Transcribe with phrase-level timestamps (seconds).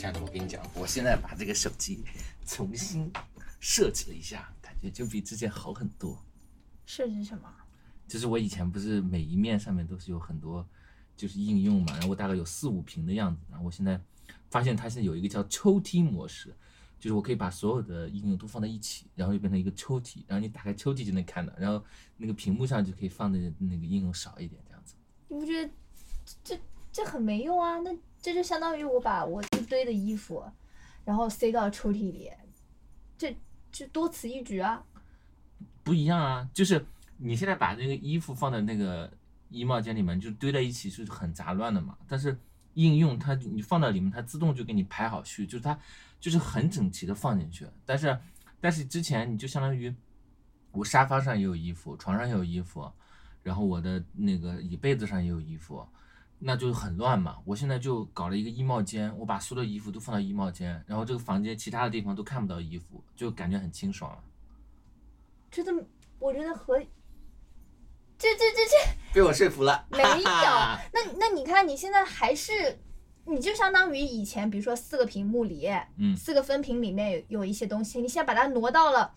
[0.00, 2.02] 亲爱的，我跟你讲，我现在把这个手机
[2.46, 3.12] 重新
[3.60, 6.18] 设置了一下，感觉就比之前好很多。
[6.86, 7.54] 设置什么？
[8.08, 10.66] 就是我以前不是每一面上面都是有很多
[11.18, 14.00] 就是应用嘛，然后我大概有四五屏的样子，然后我现在
[14.48, 16.48] 发现它现在有一个叫抽屉模式，
[16.98, 21.84] 就是我可以把所有的应用都放在一起，然后就变成一个抽屉，然后你打开抽屉就能看到，然后
[22.16, 24.94] 那个屏幕上就可以放的那个应用少一点，这样子。
[25.28, 25.70] 你不觉得
[26.42, 26.58] 这
[26.92, 27.78] 这很没用啊？
[27.80, 27.90] 那
[28.20, 30.44] 这就相当于我把我一堆的衣服，
[31.04, 32.30] 然后塞到抽屉里，
[33.16, 33.36] 这
[33.72, 34.84] 这多此一举啊！
[35.82, 36.84] 不一样啊，就是
[37.16, 39.10] 你现在把那个衣服放在那个
[39.48, 41.96] 衣帽间里面，就堆在一起是很杂乱的嘛。
[42.06, 42.38] 但是
[42.74, 45.78] 应用它你放到里面，它自动就给你排好序，就是它
[46.20, 47.66] 就是很整齐的放进去。
[47.86, 48.18] 但是
[48.60, 49.94] 但是之前你就相当于
[50.72, 52.90] 我沙发上也有衣服，床上也有衣服，
[53.42, 55.86] 然后我的那个椅背子上也有衣服，
[56.40, 57.36] 那就很乱嘛。
[57.44, 64.24] 我现在就搞了一个衣帽间，我把所有的衣服都放到衣帽间，然后这个房间其他的地方都看不到衣服，就感觉很清爽了。
[65.50, 65.72] 觉得
[66.18, 66.78] 我觉得和
[68.18, 70.04] 这这这这被我说服了，没有。
[70.92, 72.78] 那那你看你现在还是，
[73.24, 79.12] 你就相当于以前，比如说四个屏幕里，嗯四个分屏里面有有一些东西，你现在把它挪到了，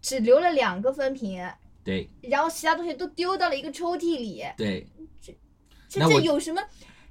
[0.00, 1.50] 只留了两个分屏，
[1.82, 4.86] 对然后其他东西都丢到了一个抽屉里，对，
[5.20, 5.36] 这
[5.96, 6.62] 那我这有什么？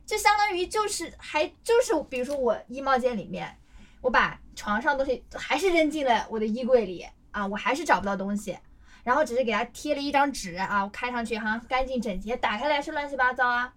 [0.06, 3.58] 这相当于就是还就是，比如说我衣帽间里面，
[4.02, 8.58] 我把床上东西还是扔进了我的衣柜里啊，我还是找不到东西，
[9.04, 13.74] 然后只是给它贴了一张纸啊，我看上去好像干净整洁，打开来是乱七八糟啊。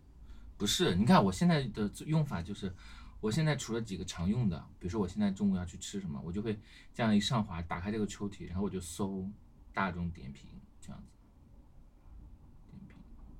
[0.56, 2.74] 不是，你看我现在的用法就是，
[3.20, 6.58] 我现在除了几个常用的，比如说我现在中午要去吃什么，我就会
[6.92, 9.24] 这样一上滑，打开这个抽屉，然后我就搜
[9.72, 10.48] 大众点评
[10.80, 11.13] 这样子，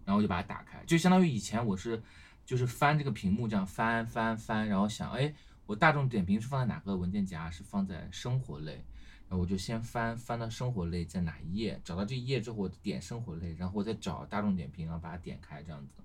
[0.05, 2.03] 然后我就把它打开，就相当于以前我是
[2.45, 5.35] 就是翻这个屏幕这样翻翻翻，然后想，哎，
[5.67, 7.51] 我大众点评是放在哪个文件夹？
[7.51, 8.85] 是放在生活类，
[9.29, 16.03] 然后我就先翻翻到生活类在哪一页，找到这一页之后，我点生活类，然后我再找大众点评，然后把它点开这样子。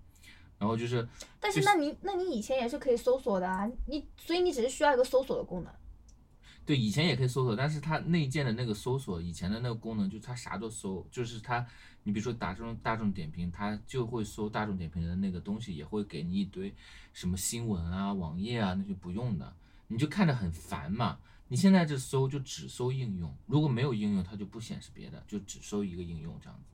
[0.57, 1.07] 然后就是，
[1.39, 5.73] 但是就是那你那你以前也是可以搜索的啊，你所以你只是需要一个搜索的功能。
[6.69, 11.65] 对，以前也可以搜索，但是它内建的那个搜索，以前的那个功能就是它啥都搜，就是它，
[12.03, 16.71] 你比如说打这种大众点评，它就会搜大众点评的那个东西，也会给你一堆
[17.11, 19.51] 什么新闻啊、网页啊那些不用的，
[19.87, 21.17] 你就看着很烦嘛。
[21.47, 26.65] 你现在这搜就只搜应用，如果没有应用，它就不显示别的，就只搜一个应用这样子，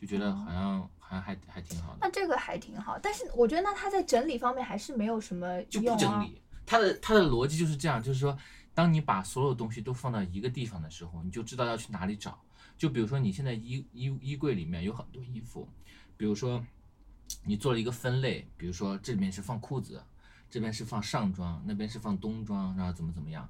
[0.00, 1.98] 就觉得好像好像还还挺好的。
[2.00, 5.96] 那这个还挺好，但是我觉得那它在整理方面还是没有什么就用啊。
[5.96, 6.42] 不整理。
[6.66, 8.38] 它的它的逻辑就是这样，就是说，
[8.80, 12.40] 当你把所有东西都放到一个地方的时候，你就知道要去哪里找。
[12.78, 15.68] 就比如说你现在衣衣衣柜里面有很多衣服，
[16.16, 16.64] 比如说
[17.44, 20.02] 你做了一个分类，比如说这里面是放裤子，
[20.48, 23.46] 这边是放上装，那边是放冬装，然后怎么怎么样。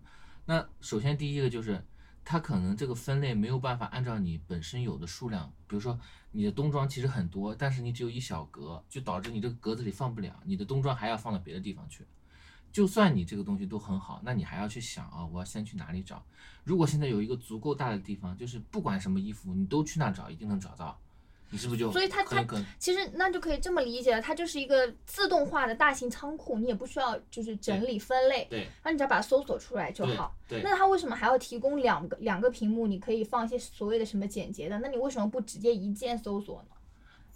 [0.47, 1.81] 那首先第一个就是。
[2.23, 5.99] 它可能这个分类没有办法按照你本身有的数量，比如说
[6.33, 12.05] 你的冬装其实很多，但是你只有一小格，就导致你这个格子里放不了，你的冬装还要放到别的地方去。
[12.72, 16.22] 就算你这个东西都很好，那你还要去想啊，我要先去哪里找？
[16.64, 20.97] 如果现在有一个足够大的地方，就是不管什么衣服，你都去那找，一定能找到，
[21.48, 22.66] 你是不是就所以它很有可能？
[22.78, 30.34] 其实那就可以这么理解了，它就是一个自动化的大型仓库，你也不需要就是整理分类，对那你只要把它搜索出来就对好。
[30.47, 32.87] 对那它为什么还要提供两个两个屏幕？
[32.87, 34.78] 你可以放一些所谓的什么简洁的？
[34.78, 36.69] 那你为什么不直接一键搜索呢？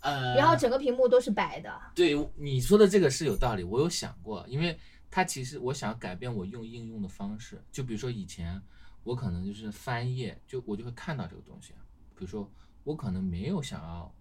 [0.00, 1.72] 呃，然后整个屏幕都是白的。
[1.94, 4.78] 对你说的这个是有道理，我有想过，因为
[5.14, 8.60] 它其实我想改变我用应用的方式，就比如说以前
[9.04, 11.72] 我可能就是翻页，就我就会看到这个东西，
[12.16, 12.52] 比如说
[12.82, 14.12] 我可能没有想要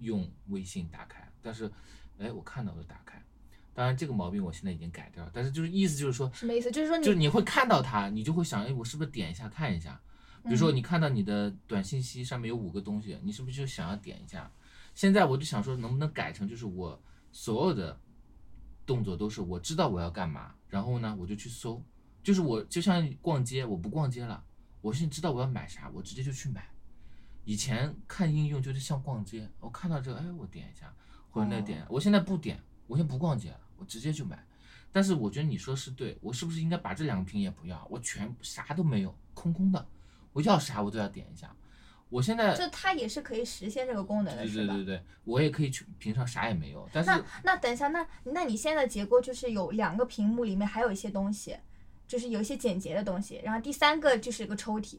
[0.00, 1.72] 用微信打开，但是
[2.18, 3.24] 哎我看到就打开，
[3.72, 6.70] 当然这个毛病我现在已经改掉了，但是就是意思就是说，什么意思？
[6.70, 9.98] 就是说你就是你会看到它，你就会想，哎我是不是点一下看一下？
[10.44, 14.52] 比如说你看到你的短信息上面有五个东西，你是不是就想要点一下？
[14.94, 17.02] 现在我就想说，能不能改成就是我
[17.32, 17.98] 所有的
[18.88, 21.84] 动作都是我知道我要干嘛，然后呢我就去搜，
[22.22, 24.42] 就是我就像逛街，我不逛街了，
[24.80, 26.66] 我现在知道我要买啥，我直接就去买。
[27.44, 30.90] 以前看应用就是像逛街，我看到这个，哎，我点一下，
[31.30, 34.42] 或者那点，我现在不点，我现在不逛街了，我直接就买。
[34.90, 39.86] 但是我觉得你说是对，我是不是应该把这两个屏也不要，我全啥都没有，空空的，
[40.32, 41.54] 我要啥我都要点一下。
[42.10, 44.74] 我现在就它也是可以实现这个功能的，对是吧？
[44.74, 51.56] 对对对，我也可以去平常啥也没有，但是那那等一下，那那你现在的结构就是有两个屏幕，里面还有一些东西，
[52.06, 54.98] 就是有一些简洁的东西，然后第三个就是一个抽屉。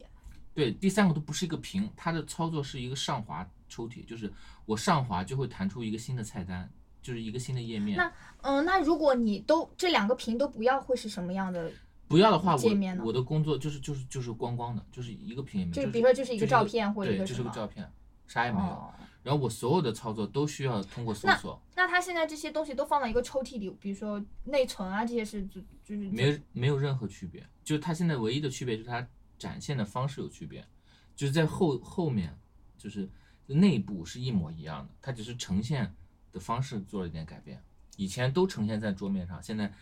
[0.54, 4.32] 对第三个都不是一个屏，它的操作是一个上滑抽屉，就是
[4.66, 6.68] 我上滑就会弹出一个新的菜单，
[7.02, 7.96] 就是一个新的页面。
[7.96, 11.70] 那嗯，那如果你都这两个屏都不要，会是什么样的？
[12.10, 17.88] 不要的话，我我的工作就是就是就是光光的，就是一个屏也没有，就比如说就是一个照片或者一对，就是个照片，
[18.26, 18.64] 啥也没有。
[18.64, 18.92] 哦，
[19.22, 27.46] 然后我所有的操作都需要通过搜索，那它现在这些东西都放到一个抽屉里，比如说内存啊这些是就就是没有没有任何区别。
[27.62, 29.06] 就是它现在唯一的区别就是它
[29.38, 30.66] 展现的方式有区别，
[31.14, 32.36] 就是在后后面
[32.76, 33.08] 就是
[33.46, 35.94] 内部是一模一样的，它只是呈现
[36.32, 37.62] 的方式做了一点改变。
[37.96, 39.72] 以前都呈现在桌面上，现在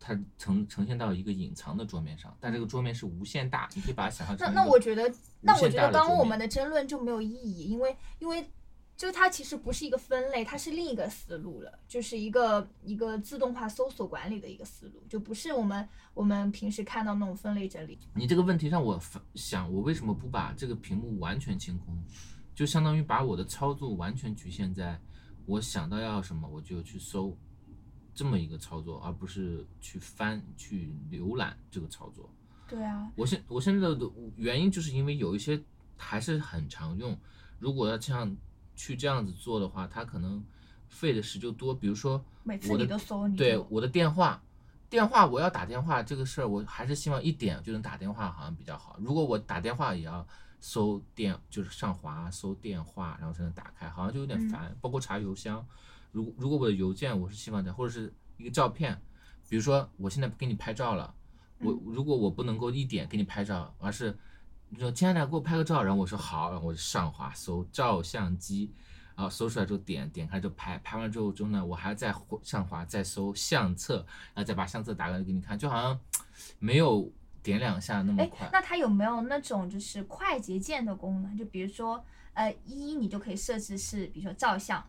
[0.00, 5.12] 它呈呈现到一个隐藏的桌面上，但这个桌面是无限大，你可以把它想象成那那我觉得，
[5.42, 8.50] 那我觉得刚刚我们的争论就没有意义，因为因为
[8.96, 17.98] 就它其实不是一个分类，它是另一个思路了，就是一个一个自动化搜索管理的一个思路，就不是我们我们平时看到那种分类整理。
[18.14, 19.00] 你这个问题让我
[19.34, 22.02] 想，我为什么不把这个屏幕完全清空？
[22.54, 25.00] 就相当于把我的操作完全局限在
[25.46, 27.34] 我想到要什么我就去搜
[28.20, 32.28] 这么一个操作，而不是去翻去浏览这个操作。
[32.68, 35.58] 对啊，我现我现在的原因就是因为有一些
[35.96, 37.18] 还是很常用，
[37.58, 38.36] 如果要这样
[38.76, 40.44] 去这样子做的话，它可能
[40.90, 41.74] 费的时就多。
[41.74, 44.42] 比如说每次我的你都搜，你对我的电话，
[44.90, 48.98] 电话我要打电话这个事儿，我还是希望一点就能打电话，好像比较好。
[49.00, 50.26] 如果我打电话也要
[50.60, 54.76] 搜电，就是上滑搜电话，然后才能打开，好像就有点嗯烦。
[54.78, 55.66] 包括查邮箱，
[56.12, 59.00] 如果如果我的邮件我是希望在，或者是一个照片，
[59.48, 61.14] 比如说我现在给你拍照了，
[61.58, 64.16] 我嗯如果我不能够一点给你拍照，而是
[64.68, 68.72] 你说亲爱的给我拍个照，然后我说好，然后我就上滑搜照相机。
[69.16, 73.96] 然后搜出来之后点点开就拍，拍完之后之后呢，我还要再上滑再搜相册，
[74.32, 76.00] 然后再把相册打开给你看，就好像
[76.58, 77.12] 没有
[77.42, 78.48] 点两下那么哎快，。
[78.50, 81.36] 那它有没有那种就是快捷键的功能？
[81.36, 82.02] 就比如说，
[82.32, 84.82] 呃，一你就可以设置是，比如说照相，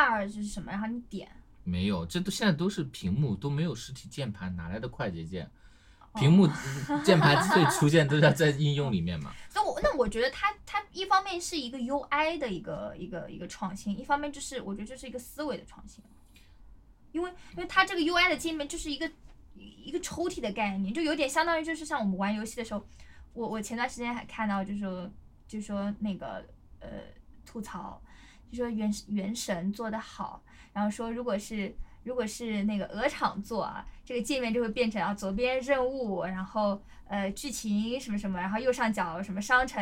[0.00, 1.28] 二是什么，然后你点，
[1.64, 5.44] 没有，这都现在都是屏幕，都没有实体键盘，哪来的快捷键？
[5.44, 5.50] 哦
[6.20, 6.46] 屏幕
[7.02, 9.32] 键盘之所以出现，都是在应用里面嘛。
[9.54, 16.04] 那我那我觉得它它一方面是一个 UI 的一个一个一个创新，一方面就是我觉得这是一个思维的创新，
[17.12, 19.10] 因为因为它这个 UI 的界面就是一个
[19.54, 22.86] 一个抽屉的概念，就有点相当于就是像我们玩游戏的时候，
[23.32, 25.10] 我我前段时间还看到就是说
[25.48, 26.44] 就说那个
[26.80, 26.88] 呃
[27.46, 27.98] 吐槽，
[28.52, 39.80] 就说原原神做得好，然后说如果是如果是那个鹅厂做啊，这个界面就会变成啊左边任务，然后呃剧情什么什么，然后右上角什么商城，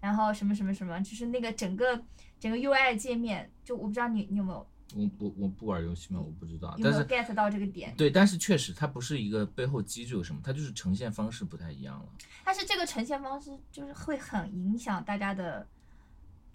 [0.00, 2.02] 然后什么什么什么，就是那个整个
[2.40, 7.94] 整个 UI 界面，就我不知道你你有没有我我我不玩游戏嘛，我不知道，有没有但是 get 到这个点？
[7.94, 12.06] 对，但是确实它不是一个背后机制有什么，它就是呈现方式不太一样了。
[12.42, 15.68] 但是这个呈现方式就是会很影响大家的，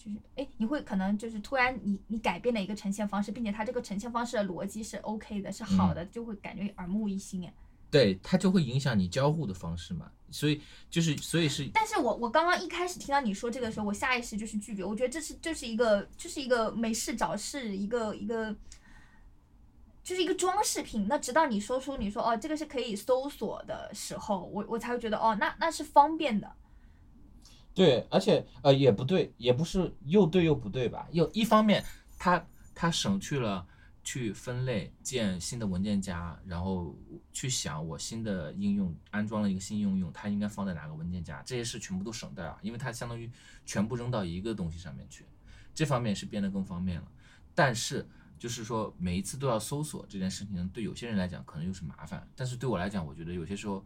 [0.03, 7.53] 就是哎，你会可能就是突然你你改变了一个呈现方式，并且它这个呈现方式的逻辑是 OK 的，是好的，就会感觉耳目一新哎。
[7.89, 10.59] 对，它就会影响你交互的方式嘛，所以
[10.89, 18.53] 就是所以是但是我我刚刚一开始听到你说这个的时候，我下意识就是拒绝，我觉得这是就是一个就是一个没事找事，一个一个
[20.03, 21.07] 就是一个装饰品。
[21.07, 26.51] 那直到你说出你说哦这个是可以搜索的时候，我我才会觉得哦那那是方便的。
[27.73, 31.07] 对，而且呃也不对，也不是又对又不对吧？
[31.11, 31.83] 又一方面
[32.17, 33.65] 它它省去了
[34.03, 36.95] 去分类建新的文件夹，然后
[37.31, 43.31] 去想我新的应用安装了一个新应用，它应该放在哪个文件夹，这些事全部都省掉了，因为它相当于
[43.65, 45.25] 全部扔到一个东西上面去，
[45.73, 47.07] 这方面是变得更方便了。
[47.55, 53.83] 但是就是说每一次都要搜索这件事情，对有些人来讲可能又是麻烦，但是对我来讲，我觉得有些时候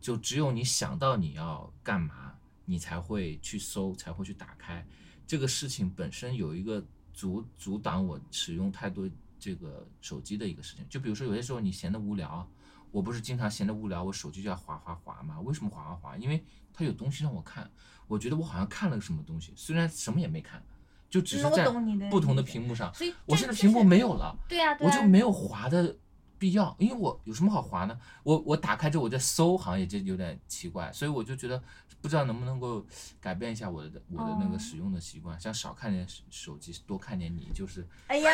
[0.00, 4.84] 就只有你想到你要干嘛，你才会去搜，才会去打开。
[5.26, 10.84] 这个事情本身有一个阻阻挡我使用太多这个手机的一个事情。
[10.88, 12.48] 就比如说有些时候你闲得无聊，
[12.90, 15.40] 我不是经常闲得无聊，我手机就要滑滑滑嘛。
[15.40, 16.16] 为什么滑滑滑？
[16.16, 17.70] 因为它有东西让我看，
[18.06, 20.62] 我觉得我好像看了个什么东西，虽然什么也没看，
[21.08, 21.66] 就只是在
[22.10, 22.92] 不同的屏幕上。
[22.94, 24.36] 所以我现在屏幕没有了。
[24.80, 25.96] 我就没有滑的
[26.44, 27.98] 必要，因为我有什么好划呢？
[28.22, 31.58] 我我打开之后我在搜，好像也就有点奇怪，所以我就觉得
[32.02, 32.84] 不知道能不能够
[33.18, 38.30] 改变一下我的我的那哦个使用的习惯，想少看点手手机，多看点你，就是哎呀，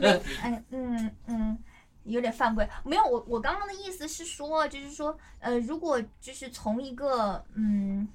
[0.00, 0.08] 没，
[0.40, 1.56] 哎，嗯嗯，
[2.02, 2.68] 有点犯规。
[2.84, 8.08] 没有，我我刚刚的意思是说，就是说，呃，如果就是从一个，嗯，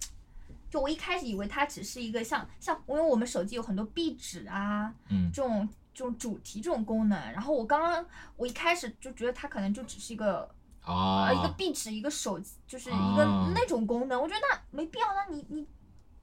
[0.69, 8.05] 就我一开始以为它只是一个像像，因为我们手机有很多壁纸啊，嗯这种这种主题这种功能，然后我刚刚
[8.35, 10.49] 我一开始就觉得它可能就只是一个。
[10.83, 15.05] 啊呃，一个壁纸，一个手机，就是一个啊那种功能，我觉得那没必要。
[15.13, 15.63] 那你你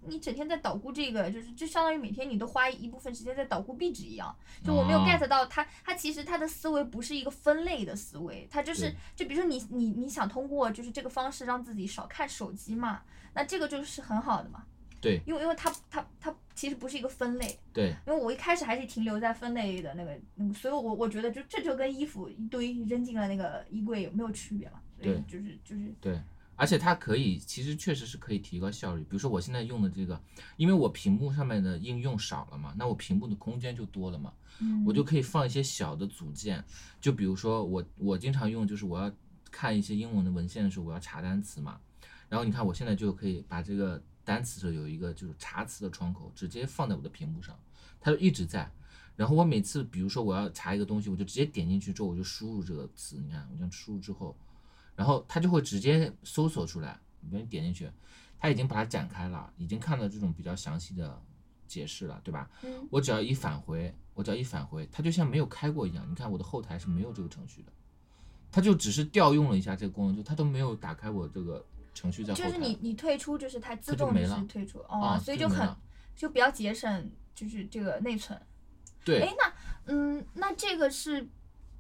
[0.01, 4.35] 你整天在捣鼓这个，就是就相当于每天你都花一部分时间在捣鼓壁纸一样。
[4.65, 13.03] 就我没有哦 get 到它，它其实它的思维不是一个分类的思维，它就是就比如说你你你想通过就是这个方式让自己少看手机嘛，
[13.35, 14.65] 那这个就是很好的嘛。
[15.01, 24.81] 对因为因为它它它其实不是一个分类，对因为我一开始还是停留在分类的那个，嗯，所以我我觉得就这就跟衣服一堆扔进了那个衣柜有没有区别嘛？
[25.01, 26.21] 所以对就是就是对，
[26.57, 29.03] 而且它可以，其实确实是可以提高效率。
[29.03, 30.21] 比如说我现在用的这个，
[30.57, 36.65] 因为我屏幕上面的应用少了嘛，那我屏幕的空间就多了嘛，嗯，我就可以放一些小的组件。
[37.01, 39.09] 就比如说我我经常用，就是我要
[39.53, 41.79] 看一些英文的文献的时候，我要查单词嘛。
[42.29, 47.59] 然后你看我现在就可以把这个单词的有一个就是查词的窗口，直接放在我的屏幕上，
[47.99, 48.71] 它就一直在。
[49.17, 54.37] 然后我每次比如说我要查一个东西，我就直接点进去之后，我就输入这个词，你看我这样输入之后，
[54.95, 57.01] 然后它就会直接搜索出来。
[57.21, 57.91] 你点进去，
[58.39, 61.21] 它已经把它展开了，已经看到这种比较详细的
[61.67, 62.51] 解释了，对吧？
[62.63, 66.07] 嗯我只要一返回，我只要一返回，它就像没有开过一样。
[66.09, 67.73] 你看我的后台是没有这个程序的，
[68.53, 71.67] 它就只是调用了一下这个功能，就它都没有打开我这个
[71.99, 72.47] 程序在后台。
[72.47, 75.67] 就是你你退出就是它自动就是退出哦，啊所以就很
[76.15, 78.41] 就就比较节省就是这个内存。
[79.05, 81.27] 对哎，那嗯，那这个是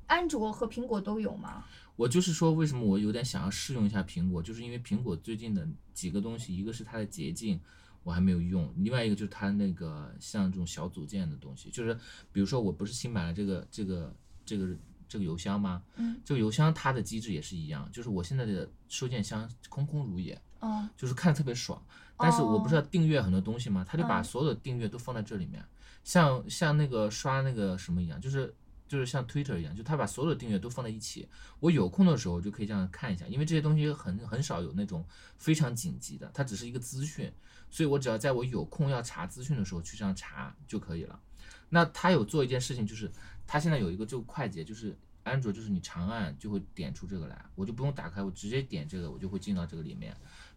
[0.07, 1.65] 安卓和苹果都有吗？
[1.95, 7.61] 我就是说，为什么我有点想要试用一下苹果，就是因为苹果最近的几个东西，一个是它的捷径，
[8.03, 11.95] 我还没有用；另外一个就是它那个像这种小组件的东西，就是
[12.33, 14.15] 比如说我不是新买了这个这个
[14.47, 14.69] 这个
[15.09, 15.83] 这个邮箱吗？
[15.97, 21.83] 嗯，这个邮箱它的机制也是一样，就是我现在的收件箱空空如也，哦，就是看特别爽。
[22.21, 23.85] 但是我不是要订阅很多东西吗？
[23.88, 25.65] 他就把嗯所有的订阅都放在这里面，
[26.03, 28.53] 像像那个刷那个什么一样，就是
[28.88, 31.29] 就是像 Twitter 一样，就他把所有的订阅都放在一起。
[31.61, 37.33] 我有空的时候就可以这样看一下，因为这些东西很很少有那种非常紧急的，它只是一个资讯，
[37.71, 41.21] 所以我只要在我有空要查资讯的时候去这样查就可以了。
[41.69, 43.09] 那他有做一件事情，就是
[43.49, 50.14] 他现在有一个这个快捷，就是安卓，就是你长按就会点出这个来，我就不用打开，我直接点这个，我就会进到这个里面。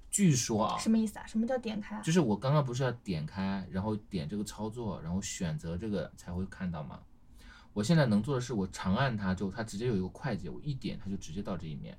[0.10, 1.26] 据说啊，什么意思啊？
[1.26, 2.02] 什么叫点开啊？
[2.02, 7.00] 就是我刚刚不是要点开，然后点这个操作，然后选择这个才会看到吗？
[7.72, 11.98] 我现在能做的是，我长按它之后，它直接有一个快捷，我一点它就直接到这一面，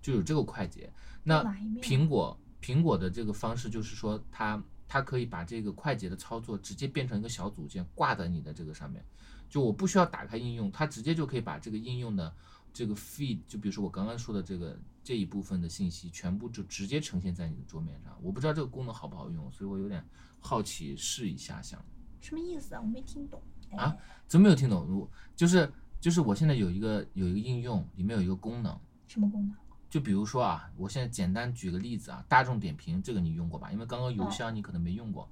[0.00, 0.88] 就有这个快捷。
[1.24, 1.42] 那
[1.82, 9.04] 苹果苹果的这个方式就是说它，它可以把这个快捷的操作直接变成一个小组件，挂在你的这个上面，
[9.48, 12.34] 就我不需要打开应用，它直接就可以把这个应用的
[12.72, 18.16] 这个 feed，就比如说我刚刚说的这个这一部分的信息，全部就直接呈现在你的桌面上。
[18.22, 20.04] 我不知道这个功能好不好用，所以我有点
[20.40, 21.82] 好奇试一下想。
[22.20, 22.80] 什么意思啊？
[22.80, 23.40] 我没听懂。
[23.70, 24.86] 哎啊，怎么没有听懂？
[24.98, 29.54] 我就是就是我现在有一个有一个应用，里面有一个功能，什么功能？
[29.90, 33.72] 就比如说啊，我现在简单举个例子啊，大众点评这个你用过吧？
[33.72, 35.28] 因为刚刚邮箱你可能没用过，哦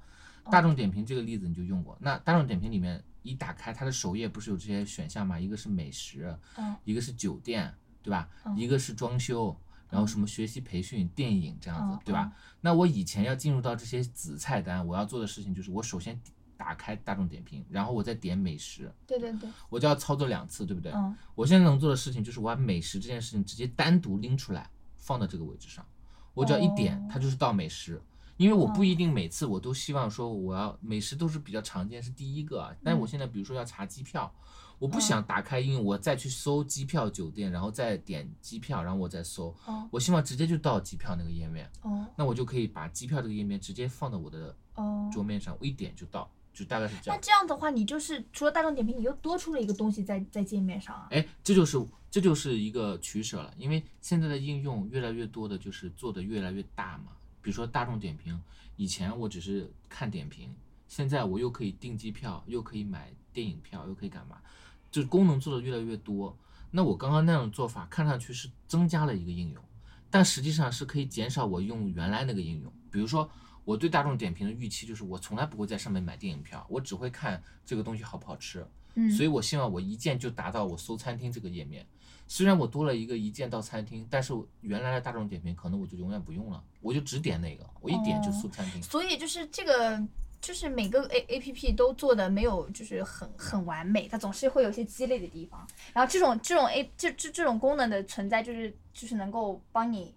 [0.50, 1.96] 大众点评这个例子你就用过。
[2.00, 5.38] 那大众点评里面一打开它的首页不是有这些选项吗？
[5.38, 8.28] 一个是美食，嗯一个是酒店，对吧？
[8.44, 9.56] 嗯一个是装修，
[9.90, 12.32] 然后什么学习培训、电影这样子嗯，对吧？
[12.60, 16.20] 那我以前要进入到这些子菜单，我要做的事情就是我首先
[16.56, 20.92] 打开大众点评，然后我再点美食，对对对，我就要操作两次，对不对？
[20.92, 25.84] 嗯，我现在能做的事情就是我把美食这件事情直接单独拎出来放到这个位置上，
[26.32, 28.00] 我只要一点，哦它就是到美食。
[28.36, 34.32] 因为我不一定每次我都希望说我要美食都是比较常见是第一个啊，但是我现在比如说要查机票，
[34.78, 45.08] 我不想打开应用我再去搜机票酒店，然后再点机票，然后我再搜，哦我希望直接就到机票那个页面，哦那我就可以把机票这个页面直接放到我的哦。
[45.12, 47.20] 桌面上，我一点就到，就大概是这样那。
[47.20, 51.08] 这样的话，你就是除了大众点评，你又多出了一个东西在在界面上啊。
[51.10, 51.78] 哎，这就是
[52.10, 57.12] 这就是一个取舍了，因为现在的应用越来越多的就是做的越来越大嘛。
[57.46, 58.42] 比如说大众点评，
[58.74, 60.52] 以前我只是看点评，
[60.88, 64.42] 现在我又可以订机票，又可以买电影票，又可以干嘛，
[64.90, 66.36] 就是功能做的越来越多。
[66.72, 69.62] 那我刚刚那种做法，看上去是增加了一个应用，
[70.10, 72.72] 但实际上是可以减少我用原来那个应用。
[72.90, 73.30] 比如说，
[73.64, 78.66] 我对大众点评的预期就是，我从来不会在上面买电影票，我只会看这个东西好不好吃。
[78.96, 81.86] 嗯，所以我希望我一键就达到我搜餐厅这个页面。
[82.28, 88.83] 虽然我多了一个一键到餐厅，但是我原来的大众点评可能我就永远不用了，我就只点那个，我一点就搜餐厅。
[88.83, 90.04] 所以就是这个，
[90.40, 95.66] 就是每个 A A P P 都做的没有就是很很完美，它总是会有一些鸡肋的地方。
[95.92, 100.12] 然后这种这种 A 这这这种功能的存在，就是就是能够帮你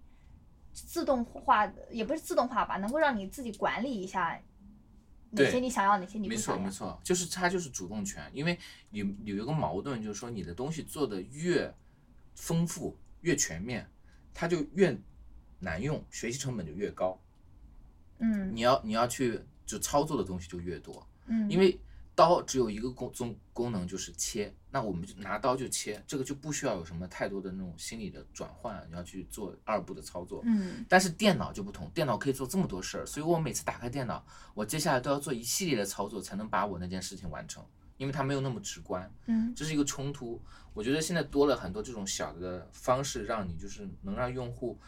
[0.74, 4.42] 自动化的，也不是自动化吧，能够让你自己管理一下
[5.32, 6.58] 哪些你想要，哪些你不没错。
[6.58, 8.58] 没错，就是它就是主动权，因为
[8.90, 11.72] 有有一个矛盾，就是说你的东西做的越
[12.40, 13.86] 丰富越全面，
[14.34, 14.98] 它就越
[15.60, 17.22] 难用，学习成本就越高。
[18.20, 21.78] 嗯你要你要去就操作的东西就越多，嗯，因为
[22.16, 30.42] 刀只有一个功功功能就是切，那我们就拿刀就切，这个就不需要有什么太多的那种心理的转换，你要去做二步的操作。
[30.46, 37.66] 嗯但是电脑就不同，电脑可以做这么多事儿，所以我每次打开电脑，我接下来都要做一系列的操作才能把我那件事情完成，
[38.00, 40.42] 因为它没有那么直观，嗯这是一个冲突。
[40.74, 44.80] 我觉得现在多了很多这种小的方式，让你就是能让用户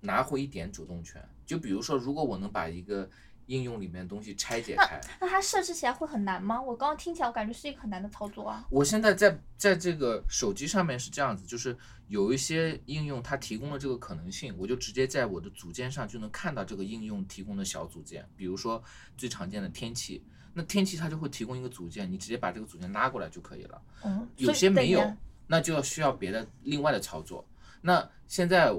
[0.00, 1.26] 拿回一点主动权。
[1.46, 3.08] 就比如说，如果我能把一个
[3.46, 6.60] 应用里面的东西拆解开，那它设置起来会很难吗？
[6.60, 8.66] 我刚刚听起来我感觉是一个很难的操作啊。
[8.68, 11.76] 我现在在在这个手机上面是这样子，就是
[12.08, 18.82] 有一些应用它提供了这个可能性，我就直接在我的组件上就能看到这个应用提供的小组件，比如说
[19.16, 23.82] 最常见的天气，那天气它就会提供一个组件，你直接把这个组件拉过来就可以了。
[24.02, 25.16] 嗯，有些没有
[25.46, 27.46] 那就要需要别的另外的操作。
[27.82, 28.72] 那现在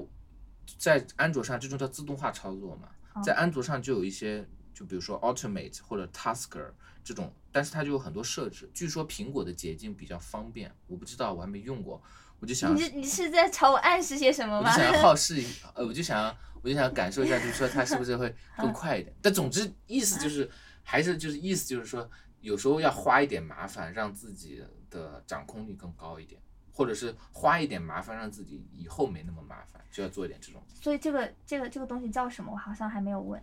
[0.78, 6.70] 在安卓上这种叫自动化操作嘛，哦在安卓上就有一些，就比如说 Automate 或者 Tasker
[7.04, 8.70] 这种，但是它就有很多设置。
[8.72, 12.02] 据说苹果的捷径比较方便，我不知道，我还没用过，
[12.38, 14.70] 我就想你是你是在朝我暗示些什么吗？
[14.70, 19.14] 我就想要 好试一，呃，我就想要，我就想要感受一下，就是说它是不是会嗯更快一点。
[19.20, 20.48] 但总之意思就是，
[20.82, 22.08] 还是就是意思就是说，
[22.40, 26.40] 有时候要花一点麻烦，让自己的掌控力更高一点，
[26.72, 30.62] 或者是花一点麻烦，让自己以后没那么麻烦，就要做一点这种。
[30.74, 32.52] 所以这个这个这个东西叫什么？
[32.52, 33.42] 我好像还没有问。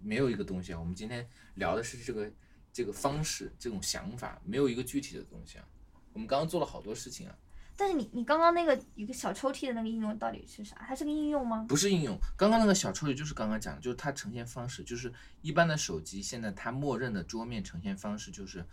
[0.00, 2.30] 没有一个东西啊，我们今天聊的是这个
[2.72, 5.64] 这个方式，这种想法，没有一个具体的东西啊。
[6.12, 7.34] 我们刚刚做了好多事情啊，
[7.76, 10.76] 但是你你刚刚那个一个小抽屉的那个应用到底是啥？
[10.86, 11.66] 它是个应用吗？
[11.68, 15.12] 不是应用，刚刚那个小抽屉就是刚刚讲的，就是它呈现方式，就是
[15.42, 18.64] 一般的手机现在它默认的桌面呈现方式就是，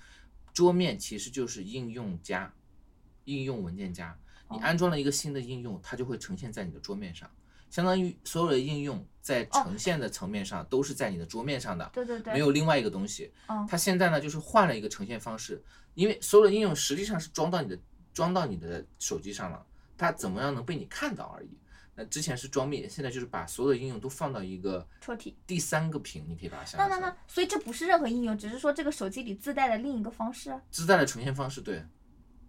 [0.53, 2.53] 桌面其实就是应用夹，
[3.25, 4.15] 应用文件夹，
[4.49, 7.29] 你哦安装了一个新的应用，它就会呈现在你的桌面上，
[7.69, 13.31] 相当于所有的应用在哦呈现的层面上都是在你的桌面上的，对对对，没有另外一个东西。
[13.47, 15.63] 嗯它现在呢就是换了一个呈现方式，
[15.95, 17.79] 因为所有的应用实际上是装到你的
[18.13, 19.65] 装到你的手机上了，
[19.97, 21.49] 它怎么样能被你看到而已。
[21.93, 25.33] 那之前是装面，现在就是把所有的应用都放到一个抽屉。
[25.45, 30.57] 第三个屏，你可以把它下那那那，所以这不是任何应用，只是说这个手机里自带的另一个方式。
[30.69, 31.85] 自带的呈现方式，对，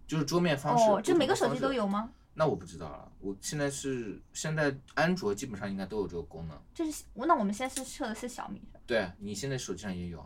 [0.07, 0.83] 就是桌面方式。
[0.89, 2.09] 哦，这每个手机都有吗？
[2.35, 6.59] 那我不知道了，我现在是现在安卓基本上应该都有这个功能。
[6.73, 8.79] 这是那我们现在是测的是小米是吧？
[8.87, 10.19] 对你现在手机上也有，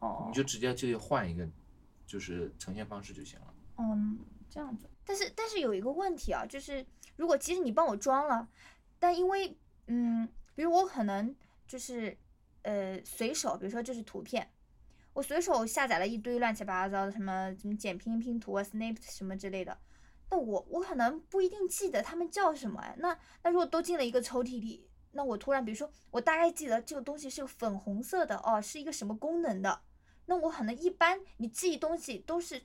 [0.00, 1.48] 哦你，就直接就换一个，
[2.04, 3.46] 就是呈现方式就行了。
[3.78, 4.18] 嗯，
[4.56, 4.88] 这样子。
[5.04, 6.84] 但是但是有一个问题啊，就是
[7.16, 8.48] 如果即使你帮我装了，
[8.98, 9.54] 但因为
[9.86, 11.36] 嗯，比如我可能
[11.68, 12.16] 就是
[12.62, 14.50] 呃随手，比如说这是图片，
[15.12, 19.78] 我随手下载了一堆乱七八糟的什么什么剪拼拼图啊、Snap 什么之类的，
[20.30, 22.96] 那我我可能不一定记得他们叫什么哎。
[22.98, 29.82] 那那如果都进了一个抽屉里，那我突然比如说我大概记得这个东西是粉红色的哦，是一个什么功能的，
[30.24, 32.64] 那我可能一般你记忆东西都是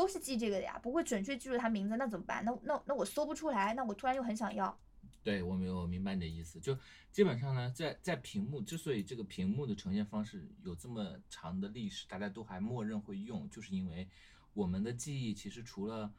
[0.00, 2.42] 都是记这个的呀，不会准确记住它名字，那怎么办？
[2.42, 4.74] 那那那我搜不出来，那我突然又很想要。
[5.22, 6.74] 对我没有明白你的意思，就
[7.12, 14.08] 基本上呢，在在屏幕之所以这个屏幕的呈现方式有这么长的历史，大家都还默认会用，就是因为
[14.54, 16.10] 我们的记忆其实除了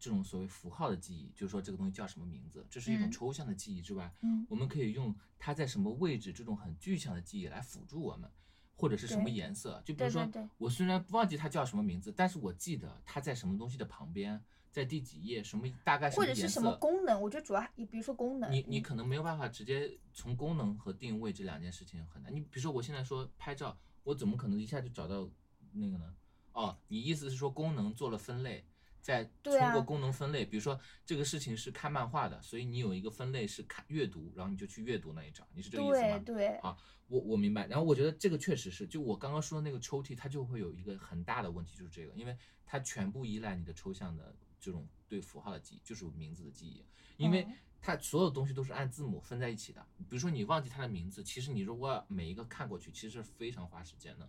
[0.00, 8.28] 这种所谓符号的记忆，就是说这个东西叫什么名字，这是一种嗯抽象的记忆之外，嗯我们可以用它在什么位置这种很具象的记忆来辅助我们，
[8.78, 16.76] 或者是什么颜色，就比如说我虽然忘记它叫什么名字，但是我记得它在什么东西的旁边，在第几页，什么大概什么颜或者是什么色。
[16.76, 17.20] 功能？
[17.20, 22.32] 我觉得主要还比如说功能，你你嗯可能没有办法直接从功能和定位这两件事情很难。
[22.32, 25.28] 你比如说我现在说拍照，我怎么可能一下就找到
[25.72, 26.14] 那个呢？
[26.52, 28.64] 哦，你意思是说功能做了分类，
[29.08, 36.18] 再对啊通过功能分类，比如说这个事情是看漫画的，所以你有一个分类是看阅读，然后你就去阅读那一章，你是这个意思吗？
[36.18, 46.84] 对对，啊我我明白，然后我觉得这个确实是，就我刚刚说的那个抽屉，它就会有一个很大的问题，就是这个，因为它全部依赖你的抽象的这种对符号的记忆，就是名字的记忆，
[47.16, 49.86] 因为嗯它所有东西都是按字母分在一起的。
[49.96, 54.28] 比如说你忘记它的名字，其实你如果每一个看过去，其实是非常花时间的。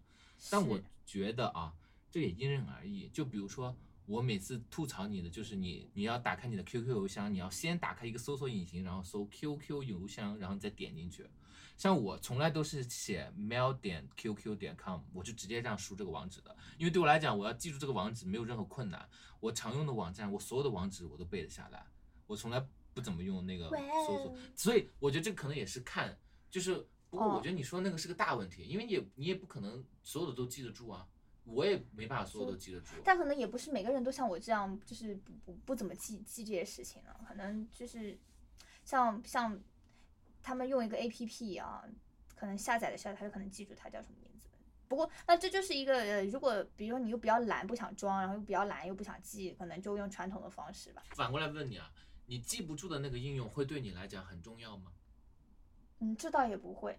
[0.49, 1.73] 但我觉得啊，
[2.09, 3.09] 这也因人而异。
[3.09, 3.75] 就比如说，
[4.09, 11.29] 我每次吐槽你的就是你，你要打开你的 QQ 邮箱，你要先打开一个搜索引擎，然后搜 QQ 邮箱，然后你再点进去。
[11.77, 19.07] 像我从来都是写 mail 点 qq 点 com，我就直接这样输这个网址的，因为对我来讲，我要记住这个网址没有任何困难。
[19.39, 21.85] 我常用的网站，我所有的网址我都背得下来，
[22.25, 22.59] 我从来
[22.95, 26.17] 不怎么用那个搜索哦，所以我觉得这可能也是看，
[26.49, 26.73] 就是
[27.11, 31.07] 不过我哦觉得你说那个是个大问题，因为你也你也不可能所有的都记得住啊，
[31.51, 32.93] 我也没办法所有都记得住。
[33.03, 37.19] 但可能也不是每个人都像我这样，就是不不不怎么记记这些事情了。
[37.27, 38.17] 可能就是
[38.85, 39.59] 像像
[40.41, 41.83] 他们用一个 A P P 啊，
[42.35, 44.47] 可能下载的时候他就可能记住它叫什么名字。
[44.87, 51.03] 不过那这就是一个，呃如果比如说你又比较懒不想装，然后又比较懒又不想记，可能就用传统的方式吧。
[51.15, 51.91] 反过来问你啊，
[52.25, 54.91] 你记不住的那个应用会对你来讲很重要吗？
[55.99, 56.97] 嗯，这倒也不会。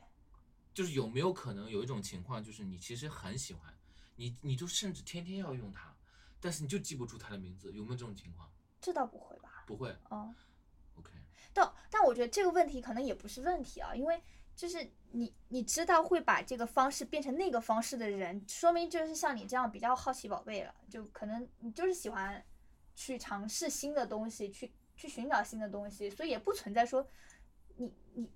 [0.72, 3.74] 就是有没有可能有一种情况，就是你其实很喜欢，
[4.20, 5.96] 你你就甚至天天要用它，
[6.38, 8.46] 但是你就记不住它的名字，有没有这种情况？
[8.78, 9.64] 这倒不会吧？
[9.66, 10.34] 不会嗯
[10.98, 11.10] ，，OK，
[11.54, 14.22] 但但我觉得这个问题可能也不是问题啊，因为
[14.54, 22.44] 就是你你知道会把这个方式变成那个方式的人，说明就是像你这样比较好奇宝贝了，就可能你就是喜欢
[22.94, 27.06] 去尝试新的东西，去去寻找新的东西，所以也不存在说
[27.76, 28.30] 你你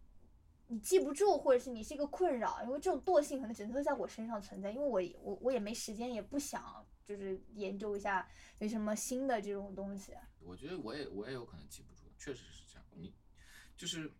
[0.75, 10.15] 你记不住，或者是你是一个困扰，因为这种惰性可能只能会在我身上存在，因为我我我也没时间，也不想就是研究一下有什么新的这种东西。
[10.41, 12.85] 我觉得我也我也有可能记不住，确实是这样。
[12.93, 13.15] 你
[13.77, 14.11] 就是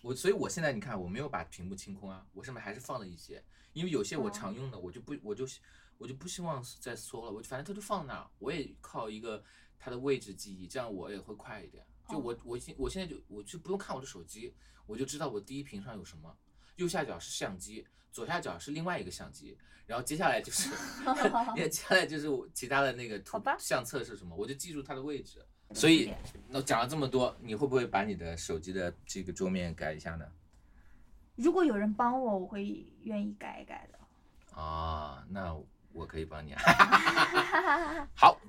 [0.00, 3.42] 我，所以我现在你看，我没有把屏幕清空啊，我上面还是放了一些，
[3.72, 5.44] 因为有些我哦常用的，我就不我就
[5.96, 9.42] 我就不希望再缩了，我反正它就放那儿，我也靠一个
[9.76, 11.84] 它的位置记忆，这样我也会快一点。
[12.08, 14.54] 就我我现我现在就我就不用看我的手机，
[14.86, 16.34] 我就知道我第一屏上有什么，
[16.76, 20.70] 右下角是相机，左下角是另外一个相机，然后接下来就是
[21.54, 25.44] 接下来就是我其他的那个图吧相册是什么，我就记住它的位置。
[25.74, 26.10] 所以，
[26.48, 30.26] 那讲了这么多，你会不会把你的手机的这个桌面改一下呢？
[31.36, 34.58] 如果有人帮我，我会愿意改一改的。
[34.58, 35.54] 啊，那
[35.92, 36.54] 我可以帮你。
[38.16, 38.40] 好，